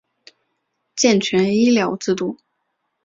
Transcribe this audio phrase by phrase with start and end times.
[0.95, 2.37] 健全医疗制度